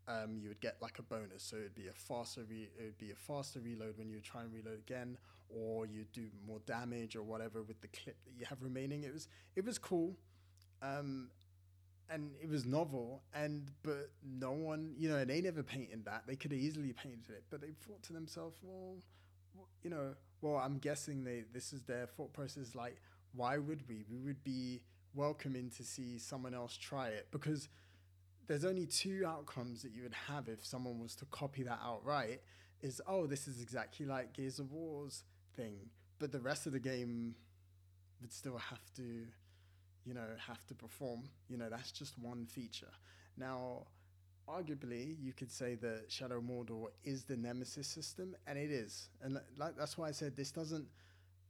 um, 0.06 0.38
you 0.38 0.48
would 0.48 0.60
get 0.60 0.76
like 0.80 0.98
a 0.98 1.02
bonus. 1.02 1.42
So 1.42 1.56
it'd 1.56 1.74
be 1.74 1.88
a 1.88 1.92
faster 1.92 2.42
re- 2.48 2.70
it 2.78 2.82
would 2.82 2.98
be 2.98 3.10
a 3.10 3.14
faster 3.14 3.60
reload 3.60 3.98
when 3.98 4.08
you 4.08 4.20
try 4.20 4.42
and 4.42 4.52
reload 4.52 4.78
again, 4.78 5.18
or 5.48 5.86
you 5.86 6.04
do 6.12 6.26
more 6.46 6.60
damage 6.66 7.16
or 7.16 7.22
whatever 7.22 7.62
with 7.62 7.80
the 7.80 7.88
clip 7.88 8.16
that 8.24 8.32
you 8.38 8.46
have 8.46 8.62
remaining. 8.62 9.04
It 9.04 9.12
was 9.12 9.28
it 9.56 9.64
was 9.64 9.78
cool, 9.78 10.16
um, 10.82 11.30
and 12.10 12.30
it 12.42 12.48
was 12.48 12.64
novel. 12.64 13.22
And 13.34 13.70
but 13.82 14.10
no 14.22 14.52
one, 14.52 14.94
you 14.98 15.08
know, 15.08 15.24
they 15.24 15.40
never 15.40 15.62
painted 15.62 16.04
that. 16.06 16.24
They 16.26 16.36
could 16.36 16.52
have 16.52 16.60
easily 16.60 16.92
painted 16.92 17.30
it, 17.30 17.44
but 17.50 17.60
they 17.60 17.72
thought 17.86 18.02
to 18.04 18.12
themselves, 18.12 18.58
well, 18.62 18.96
you 19.82 19.90
know, 19.90 20.14
well, 20.40 20.56
I'm 20.56 20.78
guessing 20.78 21.24
they 21.24 21.44
this 21.52 21.72
is 21.72 21.82
their 21.82 22.06
thought 22.06 22.32
process. 22.32 22.74
Like, 22.74 23.00
why 23.34 23.58
would 23.58 23.88
we? 23.88 24.04
We 24.10 24.18
would 24.18 24.42
be 24.44 24.82
welcoming 25.14 25.70
to 25.70 25.84
see 25.84 26.18
someone 26.18 26.54
else 26.54 26.76
try 26.76 27.08
it 27.08 27.28
because 27.30 27.68
there's 28.46 28.64
only 28.64 28.86
two 28.86 29.24
outcomes 29.26 29.82
that 29.82 29.92
you 29.92 30.02
would 30.02 30.14
have 30.14 30.48
if 30.48 30.64
someone 30.64 30.98
was 31.00 31.14
to 31.16 31.24
copy 31.26 31.62
that 31.62 31.78
outright 31.84 32.40
is 32.80 33.00
oh 33.06 33.26
this 33.26 33.48
is 33.48 33.60
exactly 33.60 34.06
like 34.06 34.32
Gears 34.32 34.58
of 34.58 34.72
War's 34.72 35.24
thing 35.56 35.90
but 36.18 36.30
the 36.30 36.40
rest 36.40 36.66
of 36.66 36.72
the 36.72 36.78
game 36.78 37.34
would 38.20 38.32
still 38.32 38.58
have 38.58 38.92
to 38.96 39.26
you 40.04 40.14
know 40.14 40.26
have 40.46 40.64
to 40.66 40.74
perform 40.74 41.24
you 41.48 41.56
know 41.56 41.68
that's 41.68 41.90
just 41.90 42.18
one 42.18 42.46
feature 42.46 42.92
now 43.36 43.86
arguably 44.48 45.16
you 45.20 45.32
could 45.32 45.50
say 45.50 45.74
that 45.74 46.04
Shadow 46.08 46.40
Mordor 46.40 46.86
is 47.04 47.24
the 47.24 47.36
nemesis 47.36 47.86
system 47.86 48.34
and 48.46 48.58
it 48.58 48.70
is 48.70 49.10
and 49.22 49.38
like 49.56 49.76
that's 49.76 49.98
why 49.98 50.08
I 50.08 50.12
said 50.12 50.36
this 50.36 50.50
doesn't 50.50 50.86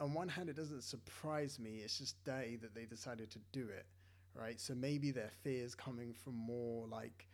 on 0.01 0.15
one 0.15 0.29
hand, 0.29 0.49
it 0.49 0.57
doesn't 0.57 0.83
surprise 0.85 1.59
me. 1.59 1.81
It's 1.83 1.99
just 1.99 2.23
dirty 2.25 2.57
that 2.57 2.75
they 2.75 2.85
decided 2.85 3.31
to 3.33 3.39
do 3.53 3.69
it, 3.69 3.87
right? 4.35 4.61
So 4.61 4.75
maybe 4.75 5.11
their 5.11 5.31
fears 5.43 5.75
coming 5.75 6.13
from 6.13 6.35
more 6.35 6.87
like, 6.87 7.27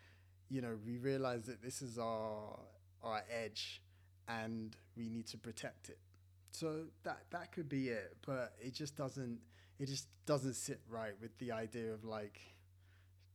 you 0.49 0.63
know, 0.63 0.77
we 0.85 0.97
realize 0.97 1.45
that 1.45 1.63
this 1.63 1.83
is 1.83 1.99
our 1.99 2.59
our 3.03 3.23
edge, 3.31 3.83
and 4.29 4.75
we 4.97 5.11
need 5.11 5.27
to 5.27 5.37
protect 5.37 5.91
it. 5.91 5.99
So 6.53 6.85
that 7.03 7.25
that 7.31 7.53
could 7.53 7.69
be 7.69 7.89
it, 7.89 8.17
but 8.27 8.55
it 8.61 8.75
just 8.75 8.97
doesn't. 8.97 9.41
It 9.79 9.87
just 9.87 10.07
doesn't 10.25 10.55
sit 10.55 10.81
right 10.89 11.15
with 11.21 11.37
the 11.39 11.51
idea 11.51 11.93
of 11.93 12.05
like, 12.05 12.41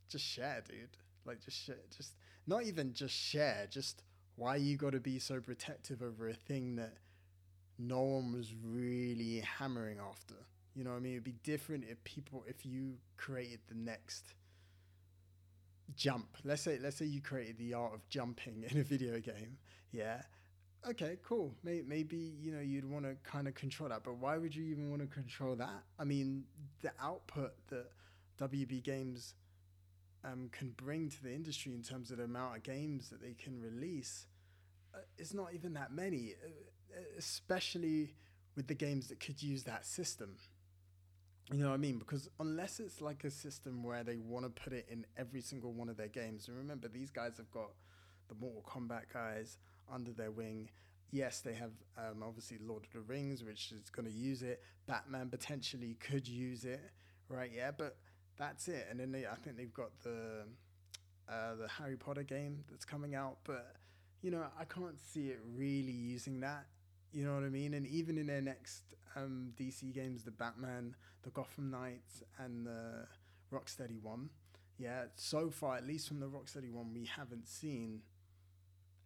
just 0.10 0.26
share, 0.26 0.64
dude. 0.68 0.98
Like 1.30 1.46
just 1.46 1.64
share, 1.64 1.76
just 1.96 2.16
not 2.48 2.64
even 2.64 2.94
just 2.94 3.14
share. 3.14 3.68
Just 3.70 4.02
why 4.36 4.56
you 4.56 4.78
got 4.78 4.94
to 4.94 5.00
be 5.00 5.20
so 5.20 5.40
protective 5.40 6.02
over 6.02 6.28
a 6.28 6.34
thing 6.34 6.76
that 6.78 6.96
no 7.78 8.02
one 8.02 8.34
was 8.34 8.54
really 8.66 9.42
hammering 9.42 10.00
after. 10.00 10.34
You 10.76 10.84
know 10.84 10.90
what 10.92 10.98
I 10.98 11.02
mean? 11.02 11.14
It'd 11.14 11.24
be 11.24 11.36
different 11.44 11.86
if 11.88 12.04
people 12.04 12.44
if 12.48 12.66
you 12.66 12.96
created 13.18 13.60
the 13.68 13.76
next 13.76 14.34
jump. 15.96 16.38
Let's 16.44 16.64
say 16.64 16.80
let's 16.82 16.98
say 16.98 17.06
you 17.06 17.22
created 17.22 17.60
the 17.60 17.76
art 17.76 17.94
of 17.94 18.10
jumping 18.10 18.66
in 18.70 18.80
a 18.80 18.84
video 18.84 19.20
game. 19.20 19.58
Yeah. 19.92 20.22
Okay, 20.88 21.18
cool. 21.24 21.54
Maybe, 21.64 21.84
maybe 21.86 22.34
you 22.40 22.52
know 22.52 22.62
you'd 22.62 22.90
want 22.90 23.06
to 23.06 23.16
kind 23.30 23.48
of 23.48 23.54
control 23.54 23.90
that, 23.90 24.04
but 24.04 24.16
why 24.16 24.38
would 24.38 24.56
you 24.56 24.64
even 24.66 24.90
want 24.90 25.02
to 25.02 25.08
control 25.08 25.56
that? 25.58 25.84
I 26.00 26.06
mean, 26.06 26.46
the 26.82 26.92
output 27.00 27.52
that 27.68 27.88
WB 28.40 28.82
Games 28.84 29.36
um, 30.24 30.50
can 30.52 30.70
bring 30.72 31.10
to 31.10 31.24
the 31.24 31.34
industry 31.34 31.74
in 31.74 31.82
terms 31.82 32.12
of 32.12 32.18
the 32.18 32.24
amount 32.24 32.58
of 32.58 32.64
games 32.64 33.10
that 33.10 33.22
they 33.22 33.34
can 33.34 33.62
release 33.62 34.28
uh, 34.94 35.00
is 35.18 35.34
not 35.34 35.54
even 35.54 35.74
that 35.74 35.92
many. 35.92 36.34
Uh, 36.44 36.50
especially 37.18 38.16
with 38.56 38.68
the 38.68 38.74
games 38.74 39.08
that 39.08 39.20
could 39.20 39.42
use 39.42 39.64
that 39.64 39.86
system. 39.86 40.36
You 41.52 41.60
know 41.60 41.70
what 41.70 41.76
I 41.76 41.78
mean? 41.78 41.98
Because 41.98 42.30
unless 42.40 42.80
it's 42.80 43.02
like 43.02 43.24
a 43.24 43.32
system 43.32 43.84
where 43.84 44.04
they 44.04 44.18
want 44.18 44.46
to 44.46 44.62
put 44.62 44.74
it 44.74 44.86
in 44.90 45.06
every 45.18 45.42
single 45.42 45.74
one 45.74 45.90
of 45.90 45.98
their 45.98 46.08
games, 46.08 46.48
and 46.48 46.58
remember, 46.58 46.88
these 46.88 47.10
guys 47.10 47.38
have 47.38 47.50
got 47.52 47.72
the 48.28 48.36
Mortal 48.36 48.64
Kombat 48.68 49.12
guys 49.12 49.58
under 49.92 50.12
their 50.12 50.32
wing. 50.32 50.70
Yes, 51.12 51.42
they 51.42 51.54
have 51.54 51.72
um, 51.98 52.24
obviously 52.24 52.58
Lord 52.62 52.84
of 52.84 52.92
the 52.94 53.00
Rings, 53.00 53.44
which 53.44 53.72
is 53.72 53.90
going 53.90 54.06
to 54.06 54.12
use 54.12 54.44
it. 54.44 54.62
Batman 54.86 55.30
potentially 55.30 55.98
could 56.00 56.28
use 56.28 56.66
it, 56.66 56.82
right? 57.30 57.50
Yeah, 57.56 57.72
but 57.76 57.98
that's 58.40 58.68
it. 58.68 58.88
And 58.90 59.00
then 59.00 59.12
they, 59.12 59.26
I 59.28 59.36
think 59.36 59.58
they've 59.58 59.74
got 59.74 59.92
the 60.04 60.46
uh, 61.30 61.56
the 61.56 61.68
Harry 61.68 61.98
Potter 61.98 62.24
game 62.24 62.64
that's 62.72 62.86
coming 62.86 63.14
out, 63.14 63.38
but 63.44 63.76
you 64.24 64.32
know, 64.32 64.44
I 64.60 64.66
can't 64.66 65.00
see 65.00 65.28
it 65.28 65.40
really 65.56 65.92
using 65.92 66.40
that 66.40 66.66
you 67.12 67.26
know 67.26 67.34
what 67.34 67.44
I 67.44 67.50
mean? 67.50 67.74
And 67.74 67.88
even 67.88 68.18
in 68.18 68.28
their 68.28 68.42
next 68.42 68.84
um, 69.16 69.52
DC 69.60 69.94
games, 69.94 70.24
the 70.24 70.32
Batman, 70.32 70.96
the 71.24 71.32
Gotham 71.32 71.72
Knights, 71.72 72.24
and 72.38 72.66
the 72.66 73.08
Rocksteady 73.52 74.02
one, 74.02 74.30
yeah, 74.78 75.06
so 75.16 75.50
far, 75.50 75.76
at 75.76 75.86
least 75.86 76.08
from 76.08 76.20
the 76.20 76.28
Rocksteady 76.28 76.72
one, 76.72 76.94
we 76.94 77.06
haven't 77.06 77.48
seen 77.48 78.02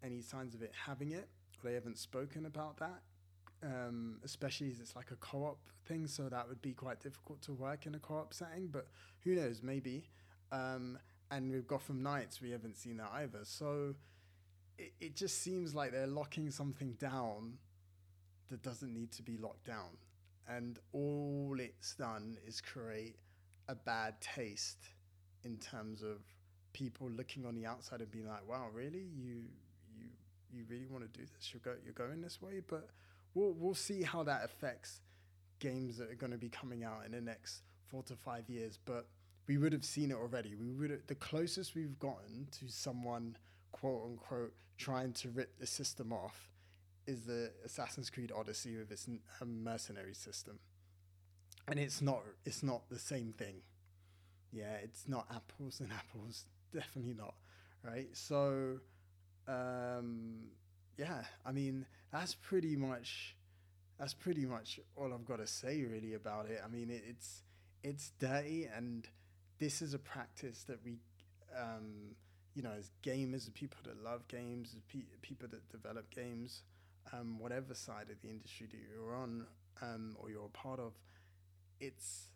any 0.04 0.22
signs 0.22 0.54
of 0.54 0.62
it 0.62 0.72
having 0.86 1.12
it. 1.12 1.30
They 1.64 1.74
haven't 1.74 1.98
spoken 1.98 2.46
about 2.46 2.78
that, 2.78 3.02
um, 3.64 4.20
especially 4.24 4.70
as 4.70 4.80
it's 4.80 4.96
like 4.96 5.12
a 5.12 5.16
co 5.16 5.46
op 5.46 5.60
thing, 5.86 6.08
so 6.08 6.30
that 6.30 6.48
would 6.48 6.62
be 6.62 6.74
quite 6.74 7.00
difficult 7.00 7.42
to 7.44 7.54
work 7.54 7.86
in 7.86 7.96
a 7.96 8.00
co 8.00 8.16
op 8.16 8.34
setting, 8.34 8.68
but 8.68 8.88
who 9.24 9.36
knows, 9.36 9.62
maybe. 9.64 10.10
Um, 10.52 10.98
and 11.32 11.52
with 11.52 11.68
Gotham 11.68 12.04
Knights, 12.04 12.42
we 12.42 12.52
haven't 12.52 12.78
seen 12.78 12.98
that 12.98 13.10
either. 13.14 13.40
So 13.44 13.96
it, 14.78 14.94
it 15.00 15.16
just 15.16 15.42
seems 15.42 15.74
like 15.74 15.92
they're 15.92 16.08
locking 16.08 16.52
something 16.52 16.94
down 16.94 17.58
that 18.50 18.62
doesn't 18.62 18.94
need 18.94 19.12
to 19.14 19.24
be 19.24 19.38
locked 19.38 19.66
down. 19.66 19.98
And 20.48 20.78
all 20.92 21.56
it's 21.60 21.96
done 21.96 22.38
is 22.46 22.62
create 22.62 23.16
a 23.70 23.76
bad 23.76 24.20
taste 24.22 24.90
in 25.44 25.58
terms 25.58 26.04
of 26.04 26.20
people 26.74 27.10
looking 27.10 27.46
on 27.46 27.56
the 27.56 27.66
outside 27.66 28.02
and 28.02 28.12
being 28.12 28.28
like, 28.28 28.48
"Wow, 28.48 28.68
really? 28.74 29.08
You 29.16 29.44
you 29.98 30.08
you 30.52 30.66
really 30.70 30.88
want 30.88 31.04
to 31.04 31.20
do 31.20 31.26
this? 31.26 31.54
You're 31.54 31.62
go 31.62 31.76
you're 31.84 31.94
going 31.94 32.22
this 32.22 32.42
way?" 32.42 32.62
But 32.66 32.90
we'll 33.34 33.54
we'll 33.58 33.76
see 33.76 34.04
how 34.04 34.24
that 34.24 34.44
affects 34.44 35.02
games 35.60 35.98
that 35.98 36.10
are 36.10 36.16
going 36.16 36.32
to 36.32 36.38
be 36.38 36.50
coming 36.50 36.84
out 36.84 37.06
in 37.06 37.12
the 37.12 37.22
next 37.22 37.62
four 37.88 38.04
to 38.04 38.16
five 38.16 38.50
years. 38.50 38.78
But 38.84 39.08
we 39.48 39.58
would 39.58 39.74
have 39.74 39.86
seen 39.86 40.12
it 40.12 40.18
already. 40.18 40.56
We 40.56 40.72
would 40.72 41.08
the 41.08 41.16
closest 41.16 41.76
we've 41.76 41.98
gotten 42.00 42.48
to 42.60 42.70
someone 42.70 43.38
quote 43.72 44.04
unquote 44.06 44.54
trying 44.78 45.14
to 45.14 45.30
rip 45.30 45.60
the 45.60 45.68
system 45.68 46.12
off 46.12 46.50
is 47.06 47.24
the 47.24 47.52
Assassin's 47.66 48.10
Creed 48.10 48.32
Odyssey 48.36 48.78
with 48.78 48.92
its 48.92 49.08
um, 49.42 49.64
mercenary 49.64 50.14
system, 50.14 50.60
and 51.68 51.80
it's 51.80 52.02
not 52.02 52.22
it's 52.46 52.64
not 52.64 52.90
the 52.90 53.00
same 53.00 53.34
thing. 53.34 53.62
Yeah, 54.52 54.76
it's 54.84 55.08
not 55.08 55.28
apples 55.34 55.80
and 55.80 55.92
apples. 55.92 56.46
Definitely 56.74 57.16
not. 57.16 57.36
Right. 57.84 58.10
So, 58.14 58.80
um, 59.48 60.46
yeah. 60.98 61.24
I 61.46 61.52
mean, 61.52 61.86
that's 62.12 62.36
pretty 62.36 62.76
much 62.76 63.36
that's 64.00 64.14
pretty 64.14 64.46
much 64.46 64.80
all 64.96 65.14
I've 65.14 65.26
got 65.26 65.38
to 65.38 65.48
say 65.48 65.84
really 65.84 66.14
about 66.14 66.48
it. 66.50 66.62
I 66.64 66.68
mean, 66.68 66.90
it, 66.90 67.04
it's 67.08 67.44
it's 67.84 68.12
dirty, 68.20 68.68
and 68.76 69.08
this 69.60 69.82
is 69.82 69.94
a 69.94 70.00
practice 70.00 70.64
that 70.68 70.80
we. 70.84 70.98
Um, 71.56 72.16
you 72.56 72.62
know, 72.62 72.72
as 72.78 72.92
gamers, 73.04 73.52
people 73.54 73.80
that 73.84 74.04
love 74.04 74.28
games, 74.28 74.74
as 74.76 74.82
pe- 74.84 75.08
people 75.22 75.48
that 75.50 75.68
develop 75.70 76.10
games, 76.14 76.62
um, 77.12 77.40
whatever 77.40 77.74
side 77.74 78.10
of 78.12 78.22
the 78.22 78.30
industry 78.30 78.68
that 78.70 78.78
you're 78.94 79.16
on 79.16 79.46
um, 79.82 80.16
or 80.20 80.30
you're 80.30 80.46
a 80.46 80.50
part 80.50 80.80
of, 80.80 80.94
it's 81.80 82.30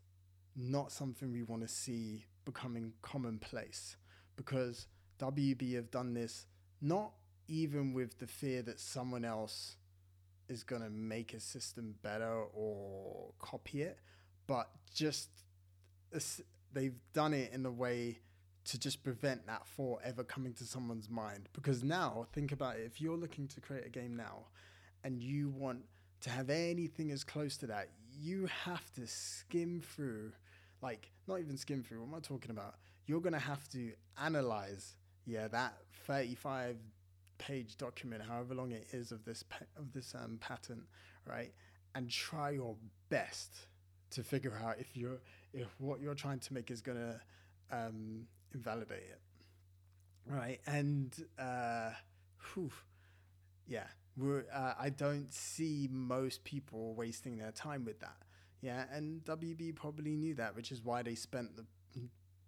not 0.56 0.92
something 0.92 1.32
we 1.32 1.44
want 1.44 1.62
to 1.62 1.68
see 1.68 2.26
becoming 2.46 2.94
commonplace 3.02 3.96
because 4.36 4.88
WB 5.20 5.76
have 5.76 5.92
done 5.92 6.14
this 6.14 6.48
not 6.82 7.12
even 7.48 7.94
with 7.94 8.20
the 8.20 8.28
fear 8.28 8.62
that 8.64 8.80
someone 8.80 9.26
else 9.26 9.76
is 10.50 10.64
going 10.64 10.82
to 10.82 10.90
make 10.90 11.34
a 11.34 11.40
system 11.40 11.96
better 12.02 12.44
or 12.54 13.32
copy 13.40 13.82
it, 13.82 14.00
but 14.48 14.70
just 14.94 15.30
they've 16.74 17.00
done 17.14 17.34
it 17.34 17.52
in 17.54 17.66
a 17.66 17.72
way 17.72 18.20
to 18.66 18.78
just 18.78 19.04
prevent 19.04 19.46
that 19.48 19.66
thought 19.68 20.02
ever 20.04 20.24
coming 20.24 20.54
to 20.54 20.66
someone's 20.66 21.10
mind. 21.10 21.48
Because 21.54 21.84
now, 21.84 22.28
think 22.34 22.52
about 22.52 22.78
it 22.78 22.84
if 22.86 23.00
you're 23.02 23.18
looking 23.18 23.48
to 23.48 23.62
create 23.62 23.86
a 23.86 23.90
game 23.90 24.16
now 24.16 24.48
and 25.04 25.22
you 25.22 25.50
want 25.50 25.84
to 26.22 26.30
have 26.30 26.50
anything 26.50 27.12
as 27.12 27.24
close 27.24 27.58
to 27.58 27.68
that, 27.68 27.90
you 28.20 28.48
have 28.66 28.92
to 28.94 29.08
skim 29.08 29.82
through, 29.82 30.32
like, 30.82 31.12
not 31.28 31.40
even 31.40 31.58
skim 31.58 31.84
through, 31.84 32.00
what 32.02 32.08
am 32.08 32.16
I 32.16 32.20
talking 32.20 32.52
about? 32.52 32.76
You're 33.06 33.22
going 33.22 33.34
to 33.34 33.40
have 33.40 33.68
to 33.70 33.92
analyze, 34.22 34.96
yeah, 35.26 35.48
that 35.48 35.78
35 36.06 36.78
page 37.38 37.78
document, 37.78 38.24
however 38.24 38.56
long 38.56 38.72
it 38.72 38.88
is 38.92 39.12
of 39.12 39.26
this, 39.26 39.44
of 39.78 39.94
this 39.94 40.14
um, 40.16 40.38
patent, 40.40 40.84
right? 41.26 41.54
And 41.96 42.10
try 42.10 42.52
your 42.52 42.76
best 43.10 43.68
to 44.12 44.24
figure 44.24 44.60
out 44.64 44.76
if 44.80 44.96
you're 44.96 45.20
if 45.54 45.68
what 45.80 46.00
you're 46.00 46.16
trying 46.16 46.40
to 46.40 46.54
make 46.54 46.72
is 46.72 46.82
gonna 46.82 47.20
um, 47.72 48.28
invalidate 48.54 49.00
it, 49.00 49.22
right? 50.26 50.60
And 50.68 51.14
uh, 51.40 51.92
whew, 52.54 52.72
yeah, 53.68 53.88
we're, 54.16 54.46
uh, 54.54 54.74
I 54.80 54.90
don't 54.90 55.32
see 55.34 55.88
most 55.92 56.44
people 56.44 56.96
wasting 56.96 57.38
their 57.38 57.52
time 57.52 57.86
with 57.86 58.00
that. 58.00 58.18
Yeah, 58.62 58.86
and 58.92 59.24
WB 59.24 59.76
probably 59.76 60.16
knew 60.16 60.34
that, 60.36 60.56
which 60.56 60.72
is 60.72 60.82
why 60.82 61.04
they 61.04 61.16
spent 61.16 61.56
the 61.56 61.66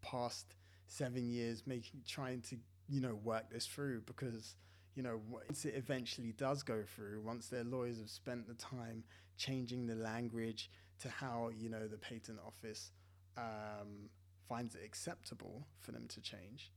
past 0.02 0.56
seven 0.88 1.30
years 1.30 1.64
making 1.68 2.02
trying 2.08 2.42
to 2.42 2.58
you 2.88 3.00
know 3.00 3.14
work 3.24 3.52
this 3.52 3.68
through 3.68 4.02
because 4.02 4.56
you 5.00 5.04
know 5.04 5.22
once 5.30 5.64
it 5.64 5.76
eventually 5.78 6.34
does 6.34 6.62
go 6.62 6.84
through 6.84 7.22
once 7.24 7.48
their 7.48 7.64
lawyers 7.64 8.00
have 8.00 8.10
spent 8.10 8.46
the 8.50 8.54
time 8.56 9.02
changing 9.38 9.88
the 9.88 9.96
language 9.96 10.70
to 11.00 11.08
how 11.08 11.50
you 11.58 11.70
know 11.70 11.88
the 11.88 11.98
patent 11.98 12.38
office 12.46 12.92
um, 13.38 14.10
finds 14.50 14.76
it 14.76 14.82
acceptable 14.84 15.66
for 15.80 15.94
them 15.94 16.06
to 16.10 16.20
change 16.20 16.74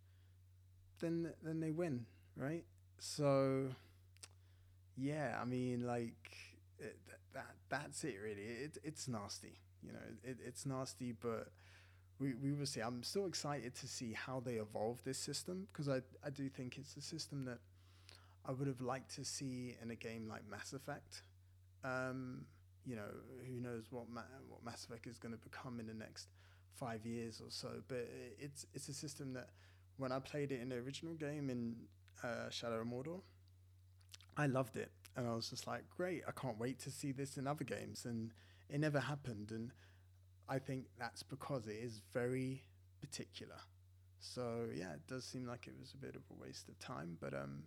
then 1.01 1.33
then 1.43 1.59
they 1.59 1.73
win 1.73 2.07
right 2.37 2.63
so 3.01 3.67
yeah 4.97 5.37
i 5.43 5.45
mean 5.45 5.85
like 5.85 6.37
it, 6.79 6.97
that 7.35 7.57
that's 7.71 8.05
it 8.05 8.15
really 8.23 8.43
it, 8.43 8.79
it's 8.85 9.09
nasty 9.09 9.59
you 9.83 9.93
know 9.93 9.99
it, 10.23 10.39
it's 10.47 10.65
nasty 10.65 11.11
but 11.11 11.49
we, 12.21 12.35
we 12.35 12.53
will 12.53 12.67
see. 12.67 12.81
I'm 12.81 13.03
still 13.03 13.27
excited 13.27 13.75
to 13.75 13.89
see 13.89 14.13
how 14.13 14.39
they 14.39 14.53
evolve 14.53 15.03
this 15.03 15.19
system 15.19 15.67
because 15.73 15.89
I, 15.89 16.03
I 16.25 16.31
do 16.31 16.49
think 16.49 16.79
it's 16.79 16.95
a 16.97 17.01
system 17.01 17.45
that 17.47 17.59
I 18.45 18.53
would 18.53 18.67
have 18.67 18.81
liked 18.81 19.15
to 19.17 19.25
see 19.25 19.77
in 19.83 19.91
a 19.91 19.95
game 19.95 20.29
like 20.29 20.43
Mass 20.51 20.73
Effect. 20.73 21.23
Um, 21.85 22.47
you 22.85 22.97
know, 22.97 23.09
who 23.47 23.61
knows 23.61 23.87
what 23.91 24.09
Ma- 24.11 24.23
what 24.49 24.65
Mass 24.65 24.85
Effect 24.85 25.07
is 25.07 25.19
going 25.19 25.33
to 25.33 25.39
become 25.39 25.79
in 25.79 25.87
the 25.87 25.95
next 25.95 26.29
five 26.75 27.07
years 27.07 27.41
or 27.41 27.51
so. 27.51 27.83
But 27.89 28.09
it's 28.39 28.67
it's 28.75 28.89
a 28.89 28.95
system 28.95 29.33
that 29.35 29.51
when 29.97 30.11
I 30.13 30.19
played 30.19 30.53
it 30.53 30.61
in 30.61 30.69
the 30.71 30.77
original 30.77 31.15
game 31.15 31.51
in 31.51 31.77
uh, 32.23 32.51
Shadow 32.51 32.81
of 32.81 32.87
Mordor, 32.87 33.21
I 34.37 34.47
loved 34.47 34.77
it, 34.77 34.91
and 35.17 35.29
I 35.29 35.35
was 35.35 35.51
just 35.51 35.67
like, 35.67 35.85
great! 35.97 36.23
I 36.27 36.33
can't 36.33 36.59
wait 36.59 36.79
to 36.81 36.91
see 36.91 37.13
this 37.13 37.37
in 37.37 37.47
other 37.47 37.65
games, 37.65 38.05
and 38.05 38.33
it 38.69 38.81
never 38.81 38.99
happened. 39.01 39.53
And 39.53 39.71
I 40.49 40.59
think 40.59 40.87
that's 40.99 41.23
because 41.23 41.67
it 41.69 41.79
is 41.81 42.01
very 42.13 42.65
particular. 43.01 43.61
So 44.19 44.67
yeah, 44.75 44.93
it 44.93 45.07
does 45.07 45.25
seem 45.25 45.47
like 45.47 45.67
it 45.67 45.75
was 45.79 45.95
a 45.95 45.97
bit 45.97 46.17
of 46.17 46.23
a 46.31 46.41
waste 46.41 46.69
of 46.69 46.79
time, 46.79 47.19
but 47.21 47.35
um, 47.35 47.65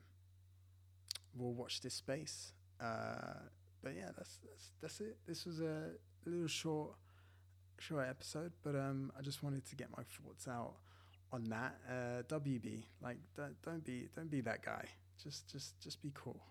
we'll 1.36 1.54
watch 1.54 1.82
this 1.82 1.94
space. 1.94 2.54
Uh, 2.82 3.40
but 3.84 3.94
yeah, 3.96 4.10
that's 4.18 4.40
that's 4.44 4.72
that's 4.82 5.00
it. 5.02 5.18
This 5.28 5.46
was 5.46 5.60
a 5.60 5.92
little 6.26 6.48
short 6.48 6.96
short 7.80 8.08
episode, 8.08 8.52
but 8.64 8.76
um, 8.76 9.12
I 9.18 9.22
just 9.22 9.44
wanted 9.44 9.66
to 9.66 9.76
get 9.76 9.90
my 9.96 10.04
thoughts 10.04 10.48
out 10.48 10.76
on 11.32 11.44
that. 11.46 11.76
Uh, 11.90 12.24
WB, 12.24 12.84
like 13.02 13.18
don't, 13.36 13.62
don't 13.62 13.84
be 13.84 14.10
don't 14.16 14.30
be 14.30 14.42
that 14.42 14.64
guy. 14.64 14.86
Just 15.22 15.52
just 15.52 15.80
just 15.80 16.02
be 16.02 16.12
cool. 16.14 16.42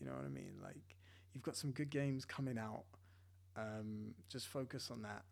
You 0.00 0.06
know 0.06 0.12
what 0.12 0.24
I 0.24 0.28
mean? 0.28 0.54
Like 0.62 0.96
you've 1.32 1.44
got 1.44 1.56
some 1.56 1.70
good 1.70 1.90
games 1.90 2.24
coming 2.24 2.58
out. 2.58 2.84
Um, 3.56 4.14
just 4.28 4.48
focus 4.48 4.90
on 4.90 5.02
that 5.02 5.22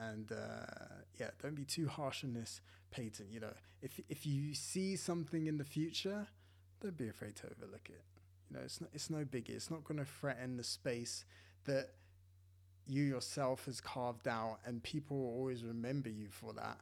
and 0.00 0.32
uh, 0.32 0.96
yeah, 1.18 1.30
don't 1.42 1.54
be 1.54 1.64
too 1.64 1.86
harsh 1.86 2.24
on 2.24 2.32
this 2.32 2.60
patent. 2.90 3.28
You 3.30 3.40
know, 3.40 3.52
if 3.82 4.00
if 4.08 4.26
you 4.26 4.54
see 4.54 4.96
something 4.96 5.46
in 5.46 5.58
the 5.58 5.64
future, 5.64 6.26
don't 6.80 6.96
be 6.96 7.08
afraid 7.08 7.36
to 7.36 7.46
overlook 7.46 7.88
it. 7.88 8.02
You 8.50 8.56
know, 8.56 8.62
it's 8.64 8.80
not, 8.80 8.90
it's 8.92 9.10
no 9.10 9.18
biggie. 9.18 9.50
It's 9.50 9.70
not 9.70 9.84
going 9.84 9.98
to 9.98 10.04
threaten 10.04 10.56
the 10.56 10.64
space 10.64 11.24
that 11.64 11.90
you 12.86 13.04
yourself 13.04 13.66
has 13.66 13.80
carved 13.80 14.26
out, 14.26 14.58
and 14.66 14.82
people 14.82 15.18
will 15.18 15.34
always 15.34 15.62
remember 15.62 16.08
you 16.08 16.28
for 16.30 16.52
that. 16.54 16.78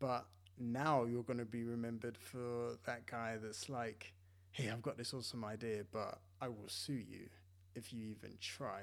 But 0.00 0.26
now 0.58 1.04
you're 1.04 1.22
going 1.22 1.38
to 1.38 1.44
be 1.44 1.62
remembered 1.62 2.18
for 2.18 2.78
that 2.86 3.06
guy 3.06 3.36
that's 3.40 3.68
like, 3.68 4.12
hey, 4.50 4.70
I've 4.70 4.82
got 4.82 4.98
this 4.98 5.14
awesome 5.14 5.44
idea, 5.44 5.84
but 5.90 6.18
I 6.40 6.48
will 6.48 6.68
sue 6.68 6.94
you 6.94 7.28
if 7.74 7.92
you 7.92 8.04
even 8.06 8.36
try 8.40 8.82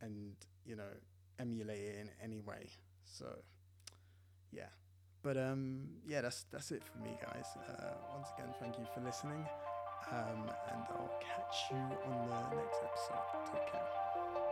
and, 0.00 0.36
you 0.64 0.76
know, 0.76 0.92
emulate 1.38 1.80
it 1.80 1.96
in 2.00 2.10
any 2.22 2.40
way. 2.40 2.68
So, 3.04 3.26
yeah. 4.52 4.68
But 5.22 5.36
um, 5.36 5.88
yeah, 6.06 6.22
that's 6.22 6.46
that's 6.50 6.70
it 6.70 6.82
for 6.82 6.98
me, 7.02 7.10
guys. 7.20 7.44
Uh, 7.68 7.92
once 8.14 8.28
again, 8.38 8.54
thank 8.58 8.78
you 8.78 8.86
for 8.94 9.02
listening, 9.02 9.44
um, 10.12 10.50
and 10.70 10.82
I'll 10.90 11.10
catch 11.20 11.70
you 11.70 11.76
on 11.76 12.28
the 12.28 12.56
next 12.56 12.78
episode. 12.82 13.52
Take 13.52 13.72
care. 13.72 14.49